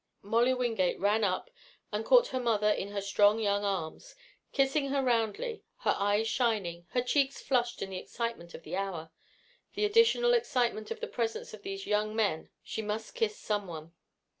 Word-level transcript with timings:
Molly 0.23 0.51
Wingate 0.55 0.99
ran 0.99 1.23
up 1.23 1.51
and 1.91 2.03
caught 2.03 2.29
her 2.29 2.39
mother 2.39 2.71
in 2.71 2.87
her 2.87 3.01
strong 3.01 3.37
young 3.39 3.63
arms, 3.63 4.15
kissing 4.51 4.87
her 4.89 5.03
roundly, 5.03 5.61
her 5.81 5.93
eyes 5.95 6.27
shining, 6.27 6.87
her 6.93 7.03
cheeks 7.03 7.39
flushed 7.39 7.83
in 7.83 7.91
the 7.91 7.99
excitement 7.99 8.55
of 8.55 8.63
the 8.63 8.75
hour, 8.75 9.11
the 9.75 9.85
additional 9.85 10.33
excitement 10.33 10.89
of 10.89 11.01
the 11.01 11.07
presence 11.07 11.53
of 11.53 11.61
these 11.61 11.85
young 11.85 12.15
men. 12.15 12.49
She 12.63 12.81
must 12.81 13.13
kiss 13.13 13.37
someone. 13.37 13.93